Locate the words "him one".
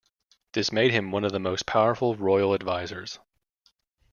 0.93-1.23